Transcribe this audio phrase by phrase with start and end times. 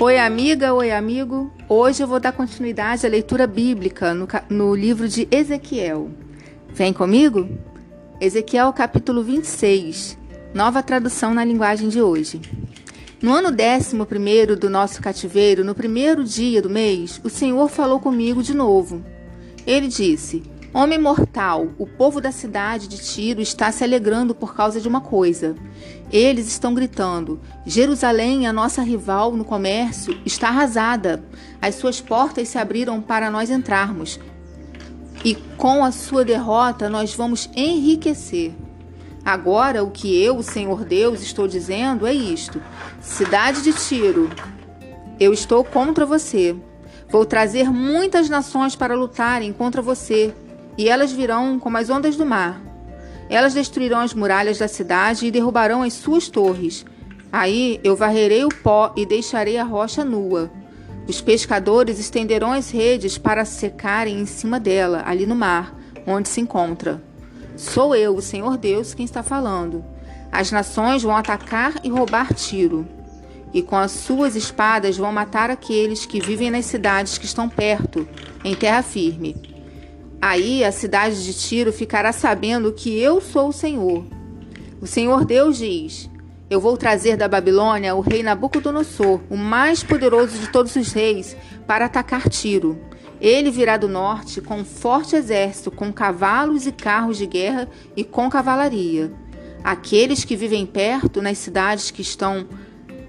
[0.00, 1.52] Oi, amiga, oi, amigo.
[1.68, 6.08] Hoje eu vou dar continuidade à leitura bíblica no, no livro de Ezequiel.
[6.68, 7.48] Vem comigo?
[8.20, 10.16] Ezequiel, capítulo 26,
[10.54, 12.40] nova tradução na linguagem de hoje.
[13.20, 17.98] No ano décimo primeiro do nosso cativeiro, no primeiro dia do mês, o Senhor falou
[17.98, 19.04] comigo de novo.
[19.66, 24.78] Ele disse: Homem mortal, o povo da cidade de Tiro está se alegrando por causa
[24.78, 25.56] de uma coisa.
[26.12, 31.24] Eles estão gritando: Jerusalém, a nossa rival no comércio, está arrasada.
[31.60, 34.20] As suas portas se abriram para nós entrarmos.
[35.24, 38.54] E com a sua derrota nós vamos enriquecer.
[39.24, 42.62] Agora, o que eu, o Senhor Deus, estou dizendo é isto:
[43.00, 44.28] Cidade de Tiro,
[45.18, 46.54] eu estou contra você.
[47.08, 50.34] Vou trazer muitas nações para lutarem contra você
[50.78, 52.62] e elas virão como as ondas do mar.
[53.28, 56.86] Elas destruirão as muralhas da cidade e derrubarão as suas torres.
[57.32, 60.50] Aí eu varrerei o pó e deixarei a rocha nua.
[61.06, 65.74] Os pescadores estenderão as redes para secarem em cima dela, ali no mar,
[66.06, 67.02] onde se encontra.
[67.56, 69.84] Sou eu, o Senhor Deus, quem está falando.
[70.30, 72.86] As nações vão atacar e roubar Tiro,
[73.52, 78.06] e com as suas espadas vão matar aqueles que vivem nas cidades que estão perto,
[78.44, 79.47] em terra firme.
[80.20, 84.04] Aí a cidade de Tiro ficará sabendo que eu sou o Senhor.
[84.80, 86.10] O Senhor Deus diz:
[86.50, 91.36] Eu vou trazer da Babilônia o rei Nabucodonosor, o mais poderoso de todos os reis,
[91.66, 92.78] para atacar Tiro.
[93.20, 98.02] Ele virá do norte com um forte exército, com cavalos e carros de guerra e
[98.02, 99.12] com cavalaria.
[99.62, 102.46] Aqueles que vivem perto, nas cidades que estão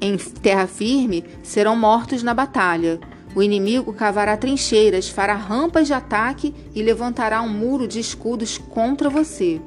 [0.00, 3.00] em terra firme, serão mortos na batalha.
[3.38, 9.08] O inimigo cavará trincheiras, fará rampas de ataque e levantará um muro de escudos contra
[9.08, 9.60] você.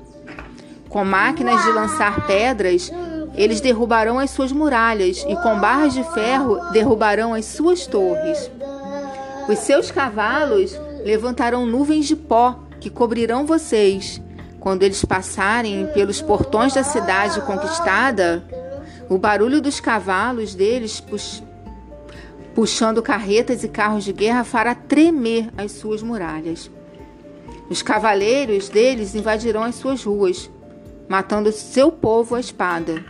[0.89, 2.91] Com máquinas de lançar pedras,
[3.33, 8.51] eles derrubarão as suas muralhas e com barras de ferro derrubarão as suas torres.
[9.47, 14.21] Os seus cavalos levantarão nuvens de pó que cobrirão vocês.
[14.59, 18.43] Quando eles passarem pelos portões da cidade conquistada,
[19.07, 20.99] o barulho dos cavalos deles
[22.53, 26.69] puxando carretas e carros de guerra fará tremer as suas muralhas.
[27.69, 30.49] Os cavaleiros deles invadirão as suas ruas,
[31.07, 33.03] matando seu povo à espada.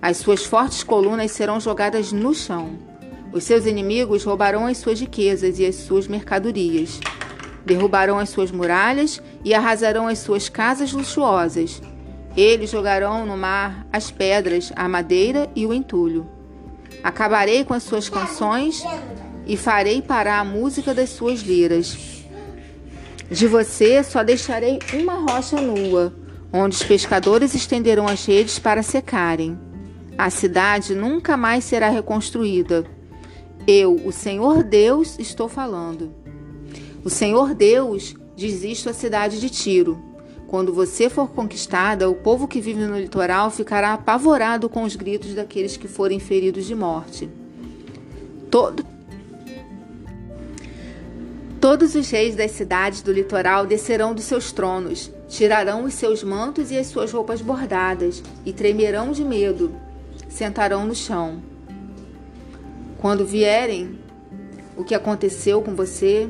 [0.00, 2.78] As suas fortes colunas serão jogadas no chão.
[3.32, 7.00] Os seus inimigos roubarão as suas riquezas e as suas mercadorias.
[7.64, 11.82] Derrubarão as suas muralhas e arrasarão as suas casas luxuosas.
[12.36, 16.35] Eles jogarão no mar as pedras, a madeira e o entulho.
[17.06, 18.82] Acabarei com as suas canções
[19.46, 21.96] e farei parar a música das suas liras.
[23.30, 26.12] De você só deixarei uma rocha nua,
[26.52, 29.56] onde os pescadores estenderão as redes para secarem.
[30.18, 32.84] A cidade nunca mais será reconstruída.
[33.68, 36.12] Eu, o Senhor Deus, estou falando.
[37.04, 39.96] O Senhor Deus diz isto à cidade de Tiro.
[40.46, 45.34] Quando você for conquistada, o povo que vive no litoral ficará apavorado com os gritos
[45.34, 47.28] daqueles que forem feridos de morte.
[48.50, 48.84] Todo...
[51.60, 56.70] Todos os reis das cidades do litoral descerão dos seus tronos, tirarão os seus mantos
[56.70, 59.74] e as suas roupas bordadas, e tremerão de medo,
[60.28, 61.42] sentarão no chão.
[62.98, 63.98] Quando vierem
[64.76, 66.28] o que aconteceu com você,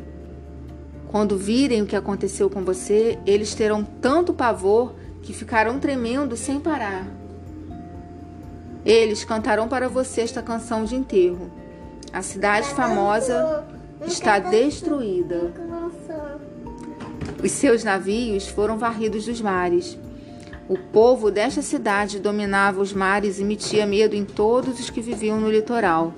[1.16, 6.60] quando virem o que aconteceu com você, eles terão tanto pavor que ficarão tremendo sem
[6.60, 7.06] parar.
[8.84, 11.50] Eles cantarão para você esta canção de enterro.
[12.12, 13.64] A cidade famosa
[14.06, 15.54] está destruída.
[17.42, 19.98] Os seus navios foram varridos dos mares.
[20.68, 25.40] O povo desta cidade dominava os mares e metia medo em todos os que viviam
[25.40, 26.12] no litoral.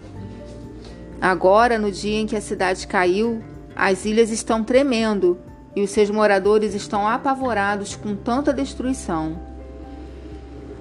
[1.20, 3.41] Agora, no dia em que a cidade caiu,
[3.78, 5.39] as ilhas estão tremendo
[5.77, 9.39] e os seus moradores estão apavorados com tanta destruição.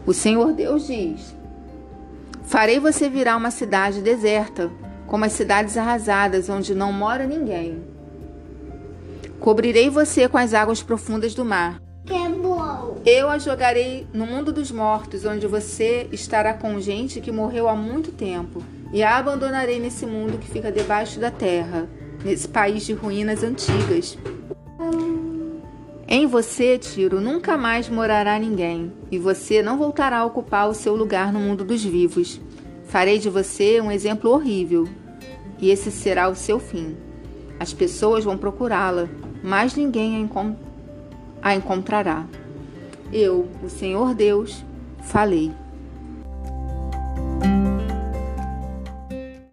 [0.04, 1.36] O Senhor Deus diz:
[2.42, 4.72] Farei você virar uma cidade deserta,
[5.06, 7.84] como as cidades arrasadas onde não mora ninguém.
[9.40, 11.80] Cobrirei você com as águas profundas do mar.
[13.06, 17.76] Eu a jogarei no mundo dos mortos, onde você estará com gente que morreu há
[17.76, 21.88] muito tempo, e a abandonarei nesse mundo que fica debaixo da terra
[22.24, 24.18] nesse país de ruínas antigas.
[26.08, 30.96] Em você, Tiro, nunca mais morará ninguém, e você não voltará a ocupar o seu
[30.96, 32.40] lugar no mundo dos vivos.
[32.86, 34.88] Farei de você um exemplo horrível,
[35.60, 36.96] e esse será o seu fim.
[37.60, 39.10] As pessoas vão procurá-la,
[39.44, 40.56] mas ninguém a, encont
[41.42, 42.26] a encontrará.
[43.12, 44.64] Eu, o Senhor Deus,
[45.04, 45.52] falei.